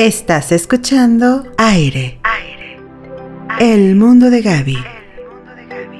Estás 0.00 0.50
escuchando 0.50 1.44
Aire. 1.58 2.22
El 3.60 3.96
mundo 3.96 4.30
de 4.30 4.40
Gaby. 4.40 4.78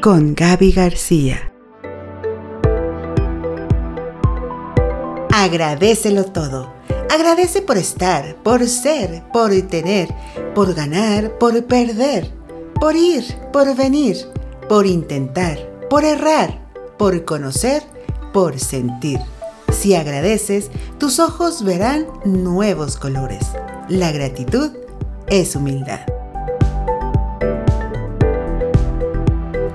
Con 0.01 0.35
Gaby 0.35 0.73
García. 0.73 1.53
Agradecelo 5.31 6.25
todo. 6.25 6.73
Agradece 7.11 7.61
por 7.61 7.77
estar, 7.77 8.37
por 8.37 8.67
ser, 8.67 9.23
por 9.35 9.53
tener, 9.69 10.09
por 10.55 10.73
ganar, 10.73 11.37
por 11.39 11.63
perder, 11.67 12.31
por 12.81 12.97
ir, 12.97 13.25
por 13.53 13.77
venir, 13.77 14.17
por 14.67 14.87
intentar, 14.87 15.59
por 15.91 16.05
errar, 16.05 16.57
por 16.97 17.25
conocer, 17.25 17.83
por 18.33 18.61
sentir. 18.61 19.19
Si 19.73 19.97
agradeces, 19.97 20.71
tus 20.99 21.19
ojos 21.19 21.65
verán 21.65 22.07
nuevos 22.25 22.97
colores. 22.97 23.45
La 23.89 24.13
gratitud 24.13 24.71
es 25.27 25.57
humildad. 25.57 25.99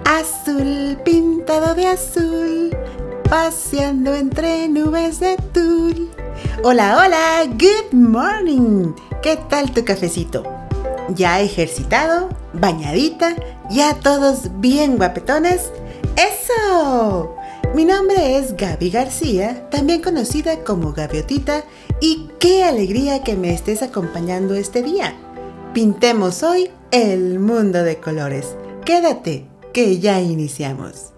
Azul 0.05 0.97
pintado 1.03 1.75
de 1.75 1.87
azul, 1.87 2.77
paseando 3.29 4.15
entre 4.15 4.69
nubes 4.69 5.19
de 5.19 5.35
tul. 5.53 6.09
Hola, 6.63 6.97
hola, 6.97 7.43
good 7.57 7.93
morning. 7.93 8.93
¿Qué 9.21 9.37
tal 9.49 9.71
tu 9.71 9.83
cafecito? 9.83 10.43
¿Ya 11.09 11.41
ejercitado? 11.41 12.29
¿Bañadita? 12.53 13.35
¿Ya 13.69 13.95
todos 13.95 14.49
bien 14.61 14.95
guapetones? 14.95 15.71
¡Eso! 16.15 17.35
Mi 17.73 17.83
nombre 17.83 18.37
es 18.37 18.55
Gaby 18.55 18.89
García, 18.89 19.69
también 19.69 20.01
conocida 20.01 20.63
como 20.63 20.93
Gaviotita, 20.93 21.65
y 21.99 22.29
qué 22.39 22.63
alegría 22.63 23.21
que 23.21 23.35
me 23.35 23.53
estés 23.53 23.81
acompañando 23.81 24.55
este 24.55 24.81
día. 24.81 25.13
Pintemos 25.73 26.41
hoy 26.43 26.69
el 26.91 27.39
mundo 27.39 27.83
de 27.83 27.99
colores. 27.99 28.55
Quédate, 28.85 29.45
que 29.73 29.99
ya 29.99 30.21
iniciamos. 30.21 31.11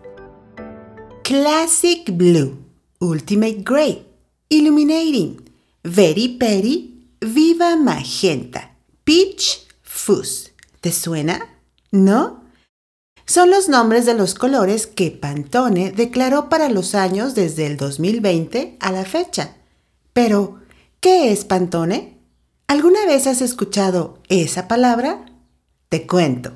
Classic 1.23 2.09
Blue, 2.11 2.57
Ultimate 2.99 3.61
Gray, 3.63 4.07
Illuminating, 4.49 5.43
Very 5.83 6.29
Petty, 6.39 7.11
Viva 7.21 7.75
Magenta, 7.75 8.75
Peach 9.03 9.67
Fuzz. 9.83 10.53
¿Te 10.81 10.91
suena? 10.91 11.39
¿No? 11.91 12.46
Son 13.27 13.51
los 13.51 13.67
nombres 13.67 14.05
de 14.05 14.13
los 14.13 14.33
colores 14.33 14.87
que 14.87 15.11
Pantone 15.11 15.91
declaró 15.91 16.47
para 16.47 16.69
los 16.69 16.95
años 16.95 17.35
desde 17.35 17.67
el 17.67 17.75
2020 17.75 18.77
a 18.79 18.91
la 18.93 19.03
fecha. 19.03 19.57
Pero, 20.13 20.61
¿qué 21.01 21.31
es 21.31 21.43
Pantone? 21.43 22.17
¿Alguna 22.67 23.05
vez 23.05 23.27
has 23.27 23.41
escuchado 23.41 24.19
esa 24.29 24.69
palabra? 24.69 25.25
Te 25.89 26.07
cuento. 26.07 26.53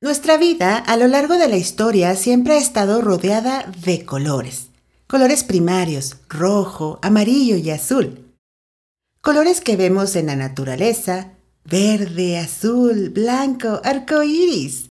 Nuestra 0.00 0.38
vida 0.38 0.78
a 0.78 0.96
lo 0.96 1.08
largo 1.08 1.36
de 1.36 1.48
la 1.48 1.56
historia 1.56 2.14
siempre 2.14 2.54
ha 2.54 2.58
estado 2.58 3.00
rodeada 3.00 3.70
de 3.84 4.04
colores. 4.04 4.68
Colores 5.08 5.42
primarios, 5.42 6.16
rojo, 6.28 7.00
amarillo 7.02 7.56
y 7.56 7.70
azul. 7.70 8.36
Colores 9.20 9.60
que 9.60 9.76
vemos 9.76 10.14
en 10.14 10.26
la 10.26 10.36
naturaleza, 10.36 11.32
verde, 11.64 12.38
azul, 12.38 13.10
blanco, 13.10 13.80
arco 13.82 14.22
iris 14.22 14.89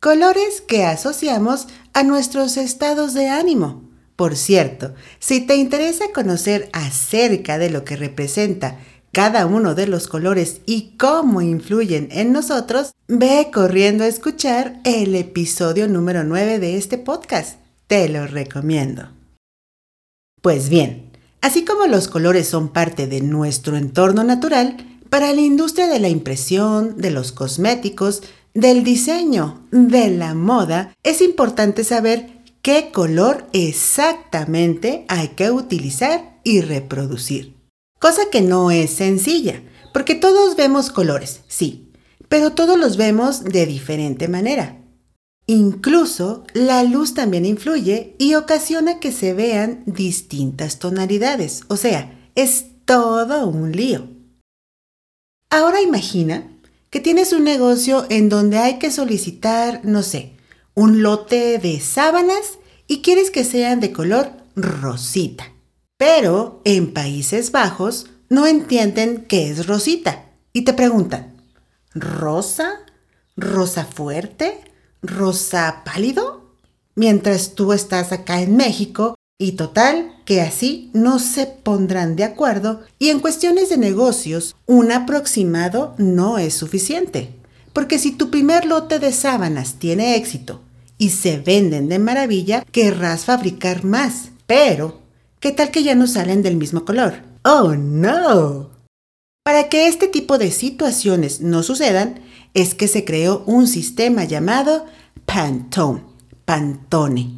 colores 0.00 0.60
que 0.60 0.84
asociamos 0.84 1.66
a 1.92 2.02
nuestros 2.02 2.56
estados 2.56 3.14
de 3.14 3.28
ánimo. 3.28 3.88
Por 4.16 4.36
cierto, 4.36 4.94
si 5.18 5.40
te 5.40 5.56
interesa 5.56 6.06
conocer 6.12 6.68
acerca 6.72 7.58
de 7.58 7.70
lo 7.70 7.84
que 7.84 7.96
representa 7.96 8.78
cada 9.12 9.46
uno 9.46 9.74
de 9.74 9.86
los 9.86 10.06
colores 10.06 10.60
y 10.66 10.96
cómo 10.98 11.40
influyen 11.40 12.08
en 12.10 12.32
nosotros, 12.32 12.92
ve 13.06 13.50
corriendo 13.52 14.04
a 14.04 14.08
escuchar 14.08 14.80
el 14.84 15.14
episodio 15.14 15.88
número 15.88 16.24
9 16.24 16.58
de 16.58 16.76
este 16.76 16.98
podcast. 16.98 17.58
Te 17.86 18.08
lo 18.08 18.26
recomiendo. 18.26 19.08
Pues 20.42 20.68
bien, 20.68 21.10
así 21.40 21.64
como 21.64 21.86
los 21.86 22.06
colores 22.06 22.48
son 22.48 22.68
parte 22.68 23.06
de 23.06 23.22
nuestro 23.22 23.76
entorno 23.76 24.24
natural, 24.24 24.76
para 25.10 25.32
la 25.32 25.40
industria 25.40 25.86
de 25.86 26.00
la 26.00 26.08
impresión, 26.08 26.98
de 26.98 27.10
los 27.10 27.32
cosméticos, 27.32 28.22
del 28.54 28.84
diseño, 28.84 29.66
de 29.70 30.10
la 30.10 30.34
moda, 30.34 30.94
es 31.02 31.20
importante 31.22 31.84
saber 31.84 32.30
qué 32.62 32.90
color 32.92 33.46
exactamente 33.52 35.04
hay 35.08 35.28
que 35.28 35.50
utilizar 35.50 36.40
y 36.44 36.60
reproducir. 36.60 37.56
Cosa 37.98 38.22
que 38.30 38.40
no 38.40 38.70
es 38.70 38.90
sencilla, 38.90 39.62
porque 39.92 40.14
todos 40.14 40.56
vemos 40.56 40.90
colores, 40.90 41.40
sí, 41.48 41.92
pero 42.28 42.52
todos 42.52 42.78
los 42.78 42.96
vemos 42.96 43.44
de 43.44 43.66
diferente 43.66 44.28
manera. 44.28 44.78
Incluso 45.46 46.44
la 46.52 46.82
luz 46.82 47.14
también 47.14 47.46
influye 47.46 48.14
y 48.18 48.34
ocasiona 48.34 49.00
que 49.00 49.12
se 49.12 49.32
vean 49.32 49.82
distintas 49.86 50.78
tonalidades, 50.78 51.62
o 51.68 51.76
sea, 51.76 52.30
es 52.34 52.66
todo 52.84 53.46
un 53.46 53.72
lío. 53.72 54.08
Ahora 55.50 55.80
imagina 55.80 56.57
que 56.90 57.00
tienes 57.00 57.32
un 57.32 57.44
negocio 57.44 58.06
en 58.08 58.28
donde 58.28 58.58
hay 58.58 58.78
que 58.78 58.90
solicitar, 58.90 59.80
no 59.84 60.02
sé, 60.02 60.32
un 60.74 61.02
lote 61.02 61.58
de 61.58 61.80
sábanas 61.80 62.58
y 62.86 63.02
quieres 63.02 63.30
que 63.30 63.44
sean 63.44 63.80
de 63.80 63.92
color 63.92 64.30
rosita. 64.56 65.52
Pero 65.96 66.62
en 66.64 66.92
Países 66.92 67.52
Bajos 67.52 68.06
no 68.28 68.46
entienden 68.46 69.26
qué 69.28 69.50
es 69.50 69.66
rosita 69.66 70.26
y 70.52 70.62
te 70.62 70.72
preguntan, 70.72 71.42
¿rosa? 71.94 72.80
¿Rosa 73.36 73.84
fuerte? 73.84 74.60
¿Rosa 75.02 75.82
pálido? 75.84 76.54
Mientras 76.94 77.54
tú 77.54 77.72
estás 77.72 78.12
acá 78.12 78.40
en 78.40 78.56
México 78.56 79.17
y 79.40 79.52
total, 79.52 80.16
que 80.24 80.40
así 80.40 80.90
no 80.92 81.20
se 81.20 81.46
pondrán 81.46 82.16
de 82.16 82.24
acuerdo 82.24 82.82
y 82.98 83.10
en 83.10 83.20
cuestiones 83.20 83.68
de 83.68 83.78
negocios 83.78 84.56
un 84.66 84.90
aproximado 84.90 85.94
no 85.96 86.38
es 86.38 86.54
suficiente. 86.54 87.30
Porque 87.72 88.00
si 88.00 88.10
tu 88.10 88.30
primer 88.30 88.64
lote 88.64 88.98
de 88.98 89.12
sábanas 89.12 89.74
tiene 89.74 90.16
éxito 90.16 90.60
y 90.98 91.10
se 91.10 91.38
venden 91.38 91.88
de 91.88 92.00
maravilla, 92.00 92.64
querrás 92.72 93.24
fabricar 93.24 93.84
más. 93.84 94.30
Pero, 94.48 95.00
¿qué 95.38 95.52
tal 95.52 95.70
que 95.70 95.84
ya 95.84 95.94
no 95.94 96.08
salen 96.08 96.42
del 96.42 96.56
mismo 96.56 96.84
color? 96.84 97.22
¡Oh, 97.44 97.74
no! 97.76 98.70
Para 99.44 99.68
que 99.68 99.86
este 99.86 100.08
tipo 100.08 100.36
de 100.38 100.50
situaciones 100.50 101.40
no 101.40 101.62
sucedan, 101.62 102.20
es 102.54 102.74
que 102.74 102.88
se 102.88 103.04
creó 103.04 103.44
un 103.46 103.68
sistema 103.68 104.24
llamado 104.24 104.86
Pantone, 105.24 106.02
Pantone 106.44 107.37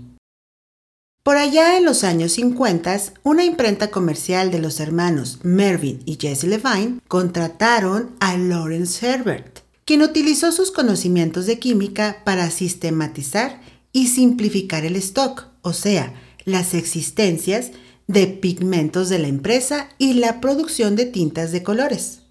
por 1.23 1.37
allá 1.37 1.77
en 1.77 1.85
los 1.85 2.03
años 2.03 2.33
50, 2.33 2.99
una 3.23 3.45
imprenta 3.45 3.91
comercial 3.91 4.51
de 4.51 4.59
los 4.59 4.81
hermanos 4.81 5.39
Mervyn 5.43 6.01
y 6.07 6.17
Jesse 6.19 6.45
Levine 6.45 7.01
contrataron 7.09 8.11
a 8.21 8.39
Lawrence 8.39 9.07
Herbert, 9.07 9.61
quien 9.85 10.03
utilizó 10.03 10.51
sus 10.51 10.71
conocimientos 10.71 11.47
de 11.47 11.59
química 11.59 12.23
para 12.25 12.51
sistematizar 12.51 13.61
y 13.93 14.09
simplificar 14.09 14.85
el 14.85 14.97
stock, 14.97 15.49
o 15.61 15.75
sea, 15.75 16.15
las 16.47 16.73
existencias 16.73 17.73
de 18.07 18.27
pigmentos 18.27 19.09
de 19.09 19.19
la 19.19 19.29
empresa 19.29 19.91
y 19.99 20.15
la 20.15 20.41
producción 20.41 20.97
de 20.97 21.05
tintas 21.05 21.53
de 21.53 21.63
colores. 21.63 22.23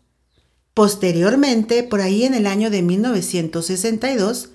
Posteriormente, 0.74 1.84
por 1.84 2.02
ahí 2.02 2.24
en 2.24 2.34
el 2.34 2.48
año 2.48 2.70
de 2.70 2.82
1962, 2.82 4.50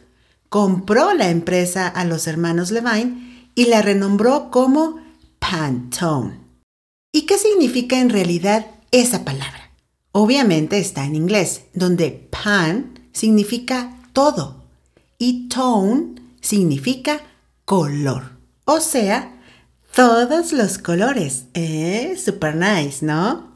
compró 0.49 1.15
la 1.15 1.31
empresa 1.31 1.87
a 1.87 2.05
los 2.05 2.27
hermanos 2.27 2.71
Levine 2.71 3.34
y 3.55 3.67
la 3.67 3.83
renombró 3.83 4.51
como 4.51 5.01
Pantone. 5.39 6.41
¿Y 7.13 7.27
qué 7.27 7.39
significa 7.39 8.01
en 8.01 8.11
realidad 8.11 8.67
esa 8.91 9.25
palabra? 9.25 9.71
Obviamente 10.13 10.79
está 10.79 11.05
en 11.05 11.17
inglés, 11.17 11.63
donde 11.75 12.11
pan 12.11 13.09
significa 13.13 13.99
todo 14.13 14.65
y 15.19 15.49
tone 15.49 16.15
significa 16.41 17.21
color. 17.65 18.37
O 18.65 18.81
sea, 18.81 19.41
todos 19.95 20.53
los 20.53 20.79
colores. 20.79 21.45
Eh, 21.55 22.17
super 22.23 22.57
nice, 22.57 23.05
¿no? 23.05 23.55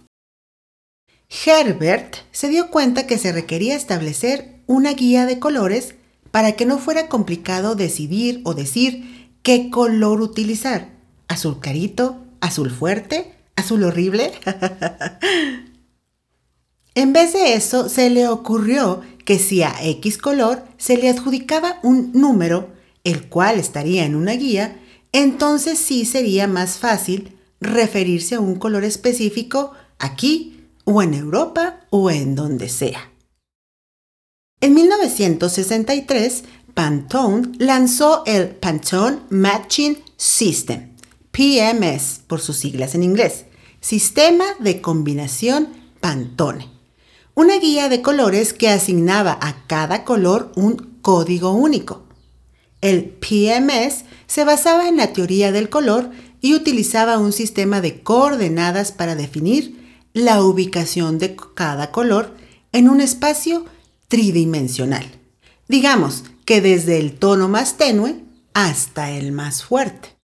Herbert 1.28 2.16
se 2.32 2.48
dio 2.48 2.70
cuenta 2.70 3.06
que 3.06 3.18
se 3.18 3.32
requería 3.32 3.76
establecer 3.76 4.62
una 4.66 4.92
guía 4.94 5.26
de 5.26 5.38
colores 5.38 5.94
para 6.30 6.52
que 6.52 6.64
no 6.64 6.78
fuera 6.78 7.08
complicado 7.08 7.74
decidir 7.74 8.40
o 8.44 8.54
decir 8.54 9.17
¿Qué 9.48 9.70
color 9.70 10.20
utilizar? 10.20 10.90
¿Azul 11.26 11.58
carito? 11.58 12.18
¿Azul 12.42 12.70
fuerte? 12.70 13.32
¿Azul 13.56 13.82
horrible? 13.84 14.30
en 16.94 17.14
vez 17.14 17.32
de 17.32 17.54
eso, 17.54 17.88
se 17.88 18.10
le 18.10 18.28
ocurrió 18.28 19.00
que 19.24 19.38
si 19.38 19.62
a 19.62 19.72
X 19.82 20.18
color 20.18 20.64
se 20.76 20.98
le 20.98 21.08
adjudicaba 21.08 21.80
un 21.82 22.12
número 22.12 22.74
el 23.04 23.30
cual 23.30 23.58
estaría 23.58 24.04
en 24.04 24.16
una 24.16 24.32
guía, 24.32 24.82
entonces 25.12 25.78
sí 25.78 26.04
sería 26.04 26.46
más 26.46 26.76
fácil 26.76 27.38
referirse 27.58 28.34
a 28.34 28.40
un 28.40 28.56
color 28.56 28.84
específico 28.84 29.72
aquí 29.98 30.66
o 30.84 31.00
en 31.00 31.14
Europa 31.14 31.86
o 31.88 32.10
en 32.10 32.34
donde 32.34 32.68
sea. 32.68 33.12
En 34.60 34.74
1963, 34.74 36.44
Pantone 36.78 37.54
lanzó 37.58 38.22
el 38.24 38.50
Pantone 38.50 39.18
Matching 39.30 39.98
System, 40.16 40.90
PMS 41.32 42.20
por 42.24 42.40
sus 42.40 42.56
siglas 42.56 42.94
en 42.94 43.02
inglés, 43.02 43.46
Sistema 43.80 44.44
de 44.60 44.80
Combinación 44.80 45.70
Pantone, 45.98 46.68
una 47.34 47.58
guía 47.58 47.88
de 47.88 48.00
colores 48.00 48.52
que 48.52 48.68
asignaba 48.68 49.36
a 49.42 49.66
cada 49.66 50.04
color 50.04 50.52
un 50.54 50.76
código 51.02 51.50
único. 51.50 52.04
El 52.80 53.06
PMS 53.06 54.04
se 54.28 54.44
basaba 54.44 54.88
en 54.88 54.98
la 54.98 55.12
teoría 55.12 55.50
del 55.50 55.70
color 55.70 56.12
y 56.40 56.54
utilizaba 56.54 57.18
un 57.18 57.32
sistema 57.32 57.80
de 57.80 58.04
coordenadas 58.04 58.92
para 58.92 59.16
definir 59.16 60.04
la 60.12 60.44
ubicación 60.44 61.18
de 61.18 61.34
cada 61.56 61.90
color 61.90 62.36
en 62.70 62.88
un 62.88 63.00
espacio 63.00 63.64
tridimensional. 64.06 65.10
Digamos 65.66 66.22
que 66.48 66.62
desde 66.62 66.98
el 66.98 67.12
tono 67.12 67.46
más 67.46 67.76
tenue 67.76 68.24
hasta 68.54 69.10
el 69.10 69.32
más 69.32 69.62
fuerte. 69.62 70.16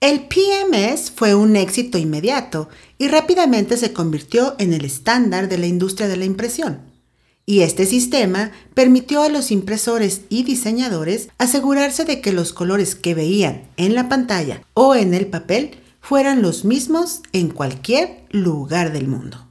El 0.00 0.26
PMS 0.26 1.12
fue 1.14 1.36
un 1.36 1.54
éxito 1.54 1.96
inmediato 1.96 2.68
y 2.98 3.06
rápidamente 3.06 3.76
se 3.76 3.92
convirtió 3.92 4.56
en 4.58 4.72
el 4.72 4.84
estándar 4.84 5.48
de 5.48 5.58
la 5.58 5.68
industria 5.68 6.08
de 6.08 6.16
la 6.16 6.24
impresión. 6.24 6.80
Y 7.46 7.60
este 7.60 7.86
sistema 7.86 8.50
permitió 8.74 9.22
a 9.22 9.28
los 9.28 9.52
impresores 9.52 10.22
y 10.28 10.42
diseñadores 10.42 11.28
asegurarse 11.38 12.04
de 12.04 12.20
que 12.20 12.32
los 12.32 12.52
colores 12.52 12.96
que 12.96 13.14
veían 13.14 13.68
en 13.76 13.94
la 13.94 14.08
pantalla 14.08 14.64
o 14.74 14.96
en 14.96 15.14
el 15.14 15.28
papel 15.28 15.78
fueran 16.00 16.42
los 16.42 16.64
mismos 16.64 17.20
en 17.32 17.48
cualquier 17.48 18.24
lugar 18.32 18.92
del 18.92 19.06
mundo. 19.06 19.49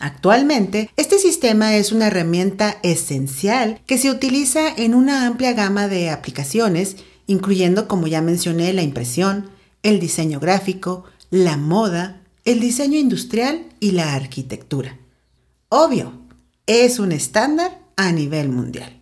Actualmente, 0.00 0.90
este 0.96 1.18
sistema 1.18 1.76
es 1.76 1.90
una 1.90 2.06
herramienta 2.06 2.78
esencial 2.82 3.80
que 3.86 3.98
se 3.98 4.10
utiliza 4.10 4.68
en 4.68 4.94
una 4.94 5.26
amplia 5.26 5.52
gama 5.54 5.88
de 5.88 6.10
aplicaciones, 6.10 6.96
incluyendo, 7.26 7.88
como 7.88 8.06
ya 8.06 8.22
mencioné, 8.22 8.72
la 8.72 8.82
impresión, 8.82 9.50
el 9.82 9.98
diseño 9.98 10.38
gráfico, 10.38 11.04
la 11.30 11.56
moda, 11.56 12.22
el 12.44 12.60
diseño 12.60 12.96
industrial 12.98 13.66
y 13.80 13.90
la 13.90 14.14
arquitectura. 14.14 14.96
Obvio, 15.68 16.12
es 16.66 17.00
un 17.00 17.12
estándar 17.12 17.80
a 17.96 18.12
nivel 18.12 18.48
mundial. 18.50 19.00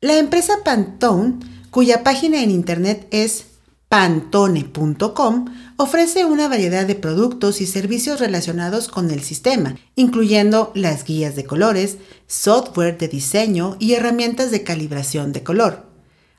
La 0.00 0.18
empresa 0.18 0.64
Pantone, 0.64 1.34
cuya 1.70 2.02
página 2.02 2.42
en 2.42 2.50
internet 2.50 3.06
es 3.10 3.44
pantone.com 3.90 5.46
ofrece 5.76 6.24
una 6.24 6.46
variedad 6.46 6.86
de 6.86 6.94
productos 6.94 7.60
y 7.60 7.66
servicios 7.66 8.20
relacionados 8.20 8.86
con 8.86 9.10
el 9.10 9.20
sistema, 9.20 9.76
incluyendo 9.96 10.70
las 10.76 11.04
guías 11.04 11.34
de 11.34 11.44
colores, 11.44 11.96
software 12.28 12.96
de 12.98 13.08
diseño 13.08 13.76
y 13.80 13.94
herramientas 13.94 14.52
de 14.52 14.62
calibración 14.62 15.32
de 15.32 15.42
color, 15.42 15.86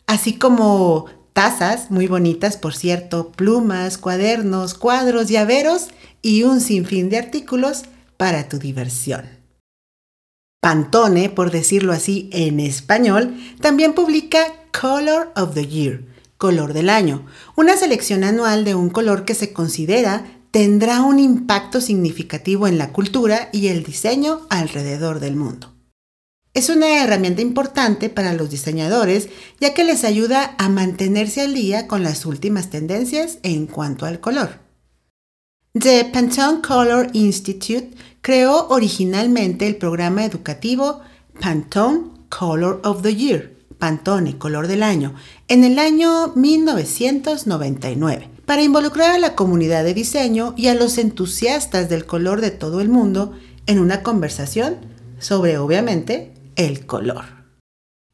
así 0.08 0.38
como 0.38 1.08
tazas 1.34 1.92
muy 1.92 2.08
bonitas, 2.08 2.56
por 2.56 2.74
cierto, 2.74 3.34
plumas, 3.34 3.98
cuadernos, 3.98 4.74
cuadros, 4.74 5.28
llaveros 5.28 5.88
y 6.22 6.44
un 6.44 6.62
sinfín 6.62 7.10
de 7.10 7.18
artículos 7.18 7.84
para 8.16 8.48
tu 8.48 8.60
diversión. 8.60 9.26
Pantone, 10.62 11.30
por 11.30 11.52
decirlo 11.52 11.92
así 11.92 12.30
en 12.32 12.62
español, 12.62 13.36
también 13.60 13.92
publica 13.94 14.40
Color 14.72 15.34
of 15.36 15.54
the 15.54 15.68
Year, 15.68 16.06
color 16.42 16.74
del 16.74 16.90
año, 16.90 17.24
una 17.56 17.78
selección 17.78 18.24
anual 18.24 18.66
de 18.66 18.74
un 18.74 18.90
color 18.90 19.26
que 19.26 19.36
se 19.36 19.54
considera 19.54 20.26
tendrá 20.50 21.04
un 21.04 21.20
impacto 21.20 21.80
significativo 21.82 22.68
en 22.68 22.80
la 22.80 22.92
cultura 22.92 23.50
y 23.54 23.68
el 23.68 23.84
diseño 23.84 24.42
alrededor 24.50 25.20
del 25.20 25.36
mundo. 25.36 25.72
Es 26.56 26.70
una 26.70 27.04
herramienta 27.04 27.44
importante 27.44 28.10
para 28.10 28.34
los 28.34 28.50
diseñadores 28.50 29.30
ya 29.60 29.76
que 29.76 29.84
les 29.84 30.04
ayuda 30.04 30.56
a 30.58 30.68
mantenerse 30.68 31.42
al 31.42 31.54
día 31.54 31.88
con 31.88 32.02
las 32.02 32.26
últimas 32.26 32.72
tendencias 32.72 33.38
en 33.44 33.68
cuanto 33.68 34.08
al 34.08 34.20
color. 34.20 34.58
The 35.74 36.10
Pantone 36.12 36.64
Color 36.64 37.12
Institute 37.14 37.92
creó 38.22 38.68
originalmente 38.70 39.68
el 39.68 39.76
programa 39.76 40.26
educativo 40.26 41.02
Pantone 41.40 42.10
Color 42.30 42.82
of 42.84 43.04
the 43.04 43.16
Year, 43.16 43.51
Pantone 43.82 44.38
Color 44.38 44.68
del 44.68 44.84
Año, 44.84 45.16
en 45.48 45.64
el 45.64 45.80
año 45.80 46.34
1999 46.36 48.30
para 48.46 48.62
involucrar 48.62 49.10
a 49.10 49.18
la 49.18 49.34
comunidad 49.34 49.84
de 49.84 49.96
diseño 49.96 50.54
y 50.56 50.68
a 50.68 50.76
los 50.76 51.00
entusiastas 51.00 51.90
del 51.90 52.06
color 52.06 52.42
de 52.42 52.52
todo 52.52 52.80
el 52.80 52.90
mundo 52.90 53.34
en 53.66 53.80
una 53.80 54.04
conversación 54.04 54.78
sobre, 55.18 55.58
obviamente, 55.58 56.32
el 56.58 56.86
color. 56.86 57.26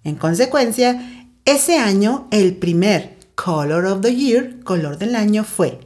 En 0.06 0.16
consecuencia, 0.16 1.28
ese 1.44 1.80
año 1.80 2.30
el 2.32 2.56
primer 2.56 3.18
Color 3.36 3.88
of 3.88 4.00
the 4.00 4.16
Year, 4.16 4.64
color 4.64 4.98
del 4.98 5.18
año, 5.18 5.44
fue 5.44 5.82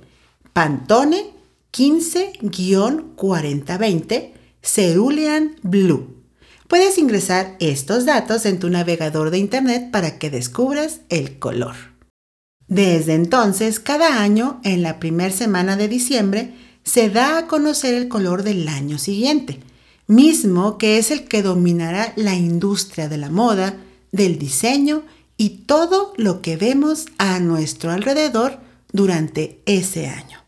Pantone 0.53 1.31
15-4020 1.71 4.33
Cerulean 4.61 5.55
Blue 5.63 6.20
Puedes 6.71 6.97
ingresar 6.97 7.57
estos 7.59 8.05
datos 8.05 8.45
en 8.45 8.57
tu 8.57 8.69
navegador 8.69 9.29
de 9.29 9.37
Internet 9.37 9.91
para 9.91 10.17
que 10.17 10.29
descubras 10.29 11.01
el 11.09 11.37
color. 11.37 11.75
Desde 12.69 13.13
entonces, 13.13 13.81
cada 13.81 14.21
año, 14.21 14.61
en 14.63 14.81
la 14.81 14.97
primera 14.97 15.33
semana 15.33 15.75
de 15.75 15.89
diciembre, 15.89 16.53
se 16.85 17.09
da 17.09 17.37
a 17.37 17.47
conocer 17.47 17.93
el 17.95 18.07
color 18.07 18.43
del 18.43 18.69
año 18.69 18.99
siguiente, 18.99 19.59
mismo 20.07 20.77
que 20.77 20.97
es 20.97 21.11
el 21.11 21.25
que 21.25 21.43
dominará 21.43 22.13
la 22.15 22.35
industria 22.35 23.09
de 23.09 23.17
la 23.17 23.29
moda, 23.29 23.75
del 24.13 24.39
diseño 24.39 25.03
y 25.35 25.65
todo 25.65 26.13
lo 26.15 26.41
que 26.41 26.55
vemos 26.55 27.07
a 27.17 27.41
nuestro 27.41 27.91
alrededor 27.91 28.59
durante 28.93 29.61
ese 29.65 30.07
año. 30.07 30.39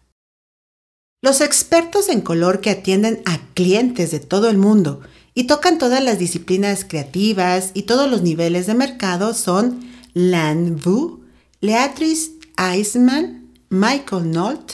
Los 1.22 1.42
expertos 1.42 2.08
en 2.08 2.22
color 2.22 2.62
que 2.62 2.70
atienden 2.70 3.22
a 3.26 3.40
clientes 3.54 4.12
de 4.12 4.22
todo 4.22 4.50
el 4.50 4.58
mundo 4.58 5.02
y 5.34 5.46
tocan 5.46 5.78
todas 5.78 6.04
las 6.04 6.20
disciplinas 6.20 6.86
creativas 6.86 7.72
y 7.74 7.84
todos 7.84 8.10
los 8.10 8.22
niveles 8.22 8.68
de 8.68 8.76
mercado 8.76 9.34
son 9.34 9.82
Lan 10.14 10.78
Vu, 10.78 11.24
Leatrice 11.62 12.32
Eisman, 12.58 13.52
Michael 13.70 14.32
Nolt 14.32 14.74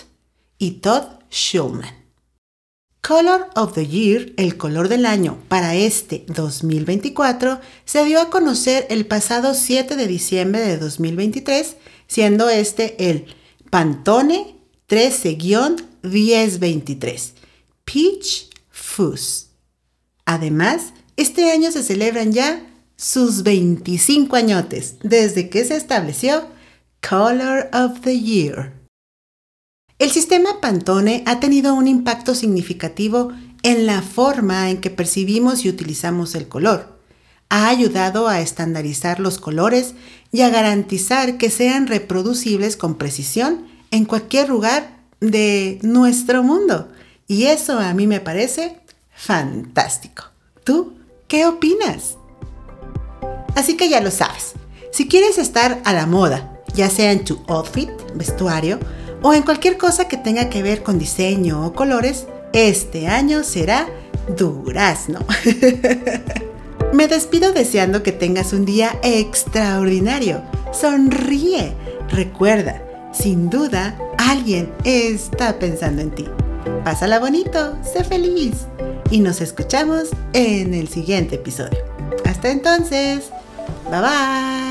y 0.58 0.72
Todd 0.72 1.04
Schulman. 1.32 2.00
Color 3.02 3.48
of 3.56 3.74
the 3.74 3.88
Year, 3.88 4.34
el 4.36 4.58
color 4.58 4.90
del 4.90 5.06
año 5.06 5.38
para 5.48 5.76
este 5.76 6.26
2024, 6.28 7.62
se 7.86 8.04
dio 8.06 8.22
a 8.22 8.30
conocer 8.30 8.86
el 8.90 9.06
pasado 9.06 9.54
7 9.54 9.96
de 9.96 10.06
diciembre 10.06 10.60
de 10.62 10.78
2023, 10.78 11.78
siendo 12.08 12.50
este 12.50 13.10
el 13.10 13.28
Pantone 13.70 14.58
13-1023 14.90 17.32
Peach 17.86 18.50
Fuzz. 18.70 19.49
Además, 20.32 20.94
este 21.18 21.50
año 21.50 21.72
se 21.72 21.82
celebran 21.82 22.32
ya 22.32 22.64
sus 22.96 23.42
25 23.42 24.36
añotes 24.36 24.98
desde 25.02 25.50
que 25.50 25.66
se 25.66 25.76
estableció 25.76 26.44
Color 27.02 27.72
of 27.74 28.02
the 28.02 28.20
Year. 28.20 28.74
El 29.98 30.12
sistema 30.12 30.62
Pantone 30.62 31.24
ha 31.26 31.40
tenido 31.40 31.74
un 31.74 31.88
impacto 31.88 32.36
significativo 32.36 33.32
en 33.64 33.88
la 33.88 34.04
forma 34.04 34.70
en 34.70 34.82
que 34.82 34.92
percibimos 34.92 35.66
y 35.66 35.70
utilizamos 35.70 36.36
el 36.36 36.48
color. 36.48 37.00
Ha 37.50 37.68
ayudado 37.68 38.28
a 38.28 38.40
estandarizar 38.40 39.20
los 39.20 39.40
colores 39.40 39.96
y 40.32 40.42
a 40.42 40.50
garantizar 40.50 41.40
que 41.40 41.50
sean 41.50 41.88
reproducibles 41.88 42.78
con 42.78 43.00
precisión 43.00 43.66
en 43.90 44.06
cualquier 44.06 44.50
lugar 44.50 44.96
de 45.22 45.80
nuestro 45.82 46.44
mundo. 46.44 46.88
Y 47.28 47.46
eso 47.46 47.80
a 47.80 47.96
mí 47.96 48.06
me 48.06 48.20
parece 48.20 48.80
fantástico. 49.20 50.24
¿Tú 50.64 50.94
qué 51.28 51.46
opinas? 51.46 52.18
Así 53.56 53.76
que 53.76 53.90
ya 53.90 54.00
lo 54.00 54.12
sabes. 54.12 54.54
Si 54.92 55.08
quieres 55.08 55.38
estar 55.38 55.82
a 55.84 55.94
la 55.94 56.06
moda, 56.06 56.62
ya 56.74 56.90
sea 56.90 57.12
en 57.12 57.26
tu 57.26 57.44
outfit, 57.48 57.90
vestuario, 58.16 58.80
o 59.22 59.34
en 59.34 59.44
cualquier 59.44 59.78
cosa 59.78 60.08
que 60.08 60.16
tenga 60.16 60.50
que 60.50 60.64
ver 60.64 60.82
con 60.84 60.98
diseño 60.98 61.66
o 61.66 61.74
colores, 61.74 62.28
este 62.54 63.08
año 63.08 63.44
será 63.44 63.88
durazno. 64.38 65.20
Me 66.94 67.08
despido 67.08 67.52
deseando 67.52 68.02
que 68.02 68.14
tengas 68.14 68.54
un 68.54 68.66
día 68.66 68.98
extraordinario. 69.04 70.42
Sonríe. 70.72 71.76
Recuerda, 72.10 72.82
sin 73.12 73.50
duda, 73.50 74.00
alguien 74.18 74.74
está 74.86 75.60
pensando 75.60 76.02
en 76.02 76.12
ti. 76.12 76.26
Pásala 76.84 77.20
bonito, 77.20 77.78
sé 77.84 78.04
feliz 78.04 78.66
y 79.12 79.20
nos 79.20 79.42
escuchamos 79.42 80.10
en 80.34 80.74
el 80.74 80.88
siguiente 80.88 81.36
episodio. 81.36 81.80
Hasta 82.26 82.50
entonces, 82.50 83.30
bye 83.90 84.02
bye. 84.02 84.69